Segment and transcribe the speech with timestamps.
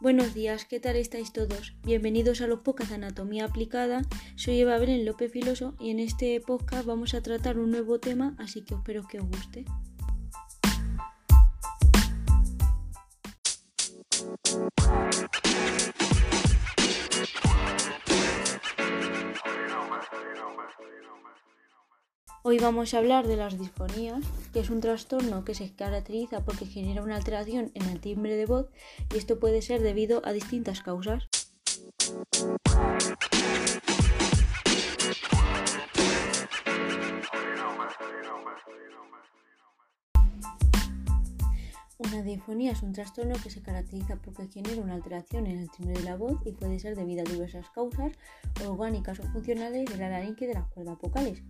[0.00, 1.74] Buenos días, ¿qué tal estáis todos?
[1.82, 4.02] Bienvenidos a los podcasts de Anatomía Aplicada.
[4.36, 8.36] Soy Eva Belén López Filoso y en este podcast vamos a tratar un nuevo tema,
[8.38, 9.64] así que espero que os guste.
[22.50, 24.24] Hoy vamos a hablar de las disfonías,
[24.54, 28.46] que es un trastorno que se caracteriza porque genera una alteración en el timbre de
[28.46, 28.70] voz
[29.14, 31.28] y esto puede ser debido a distintas causas.
[41.98, 45.98] Una disfonía es un trastorno que se caracteriza porque genera una alteración en el timbre
[45.98, 48.12] de la voz y puede ser debido a diversas causas
[48.66, 51.42] orgánicas o funcionales de la laringe de las cuerdas vocales.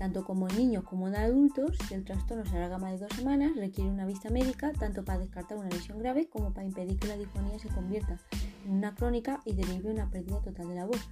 [0.00, 3.12] Tanto como en niños como en adultos, si el trastorno se alarga más de dos
[3.14, 7.06] semanas, requiere una vista médica tanto para descartar una lesión grave como para impedir que
[7.06, 8.18] la disfonía se convierta
[8.64, 11.06] en una crónica y derive una pérdida total de la voz.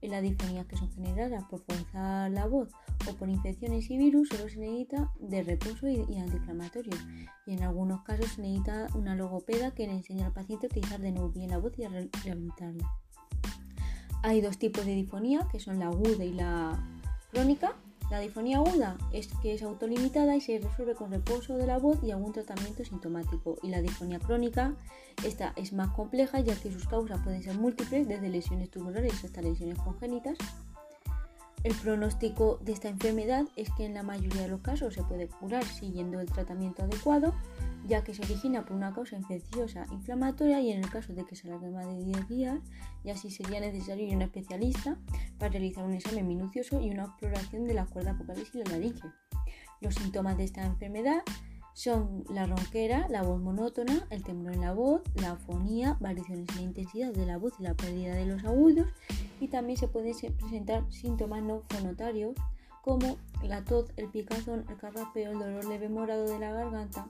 [0.00, 2.70] En las disfonías que son generadas por forzar la voz
[3.06, 6.96] o por infecciones y virus, solo se necesita de reposo y, antiinflamatorio.
[7.44, 11.00] Y en algunos casos se necesita una logopeda que le enseña al paciente a utilizar
[11.02, 12.90] de nuevo bien la voz y a rehabilitarla.
[14.22, 16.82] Hay dos tipos de disfonía, que son la aguda y la
[17.30, 17.76] crónica.
[18.10, 21.98] La disfonía aguda es que es autolimitada y se resuelve con reposo de la voz
[22.04, 23.56] y algún tratamiento sintomático.
[23.62, 24.74] Y la disfonía crónica,
[25.24, 29.42] esta es más compleja ya que sus causas pueden ser múltiples, desde lesiones tumorales hasta
[29.42, 30.38] lesiones congénitas.
[31.64, 35.26] El pronóstico de esta enfermedad es que en la mayoría de los casos se puede
[35.26, 37.34] curar siguiendo el tratamiento adecuado
[37.86, 41.36] ya que se origina por una causa infecciosa inflamatoria y en el caso de que
[41.36, 42.58] se alargue más de 10 días,
[43.04, 44.96] ya sí sería necesario ir a un especialista
[45.38, 49.08] para realizar un examen minucioso y una exploración de las cuerdas vocales y la laringe.
[49.80, 51.22] Los síntomas de esta enfermedad
[51.74, 56.56] son la ronquera, la voz monótona, el temblor en la voz, la afonía, variaciones en
[56.56, 58.88] la intensidad de la voz y la pérdida de los agudos
[59.40, 62.34] y también se pueden presentar síntomas no fonotarios
[62.82, 67.08] como la tos, el picazón, el carraspeo, el dolor leve morado de la garganta,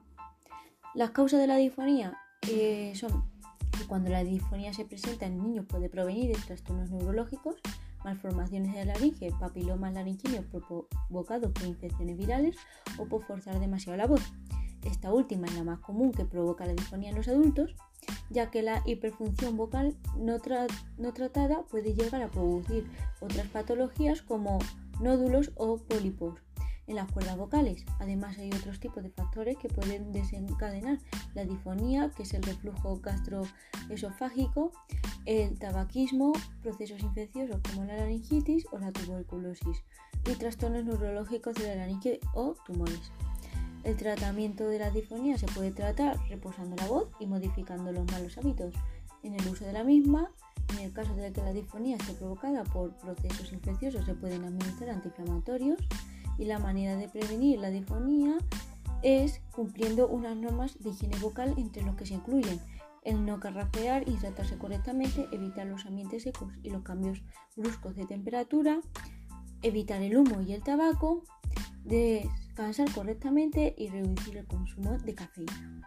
[0.95, 2.19] las causas de la disfonía
[2.49, 3.25] eh, son
[3.79, 7.57] que cuando la disfonía se presenta en niños puede provenir de trastornos neurológicos,
[8.07, 12.57] malformaciones de la laringe, papilomas laringinos provocados por infecciones virales
[12.99, 14.23] o por forzar demasiado la voz.
[14.85, 17.75] Esta última es la más común que provoca la disfonía en los adultos,
[18.31, 20.39] ya que la hiperfunción vocal no,
[20.99, 22.89] no tratada puede llegar a producir
[23.21, 24.61] otras patologías como
[25.01, 26.46] nódulos o pólipos
[26.87, 27.85] en las cuerdas vocales.
[27.99, 30.99] Además hay otros tipos de factores que pueden desencadenar
[31.35, 34.73] la difonía, que es el reflujo gastroesofágico,
[35.25, 36.33] el tabaquismo,
[36.63, 39.83] procesos infecciosos como la laringitis o la tuberculosis
[40.25, 43.13] y trastornos neurológicos de la laringe o tumores.
[43.85, 48.37] El tratamiento de la difonía se puede tratar reposando la voz y modificando los malos
[48.37, 48.75] hábitos
[49.23, 50.31] en el uso de la misma.
[50.73, 54.91] En el caso de que la disfonía esté provocada por procesos infecciosos se pueden administrar
[54.91, 55.79] antiinflamatorios
[56.39, 58.39] y la manera de prevenir la disfonía
[59.03, 62.61] es cumpliendo unas normas de higiene vocal entre los que se incluyen
[63.03, 67.23] el no carraspear, hidratarse correctamente, evitar los ambientes secos y los cambios
[67.55, 68.81] bruscos de temperatura,
[69.63, 71.23] evitar el humo y el tabaco,
[71.85, 75.83] descansar correctamente y reducir el consumo de cafeína.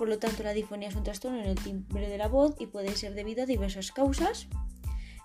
[0.00, 2.68] Por lo tanto, la disfonía es un trastorno en el timbre de la voz y
[2.68, 4.46] puede ser debido a diversas causas,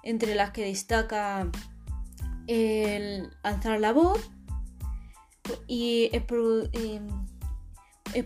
[0.04, 1.50] entre las que destaca
[2.46, 4.20] el alzar la voz
[5.66, 6.24] y es,
[6.74, 7.08] em,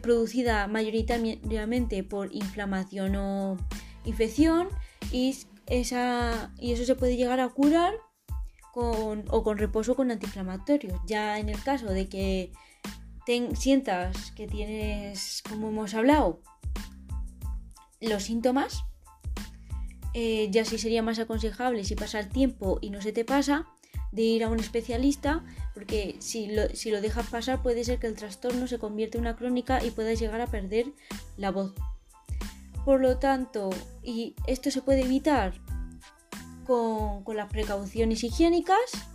[0.01, 3.57] producida mayoritariamente por inflamación o
[4.03, 4.69] infección
[5.11, 5.37] y,
[5.67, 7.93] esa, y eso se puede llegar a curar
[8.73, 10.99] con, o con reposo con antiinflamatorios.
[11.05, 12.51] Ya en el caso de que
[13.53, 16.41] sientas que tienes, como hemos hablado,
[18.01, 18.83] los síntomas,
[20.13, 23.67] eh, ya sí sería más aconsejable si pasa el tiempo y no se te pasa,
[24.11, 25.43] de ir a un especialista,
[25.73, 29.21] porque si lo, si lo dejas pasar puede ser que el trastorno se convierta en
[29.21, 30.87] una crónica y puedas llegar a perder
[31.37, 31.73] la voz.
[32.85, 33.69] Por lo tanto,
[34.01, 35.53] y esto se puede evitar
[36.65, 39.09] con, con las precauciones higiénicas,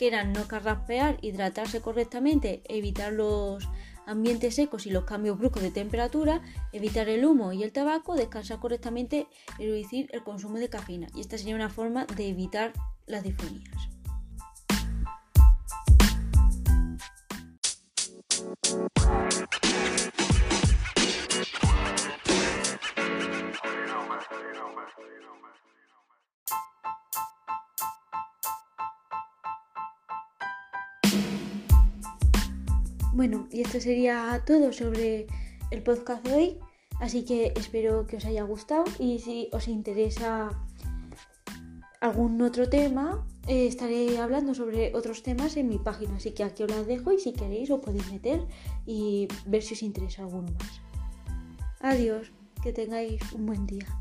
[0.00, 3.68] que eran no carraspear, hidratarse correctamente, evitar los
[4.06, 6.40] ambientes secos y los cambios bruscos de temperatura,
[6.72, 9.26] evitar el humo y el tabaco, descansar correctamente
[9.58, 11.08] y reducir el consumo de cafeína.
[11.14, 12.72] Y esta sería una forma de evitar
[13.04, 13.99] las disfonías.
[33.12, 35.26] Bueno, y esto sería todo sobre
[35.70, 36.58] el podcast de hoy.
[37.00, 40.50] Así que espero que os haya gustado y si os interesa
[42.00, 46.16] algún otro tema, eh, estaré hablando sobre otros temas en mi página.
[46.16, 48.46] Así que aquí os las dejo y si queréis os podéis meter
[48.86, 50.80] y ver si os interesa alguno más.
[51.80, 52.30] Adiós,
[52.62, 53.99] que tengáis un buen día.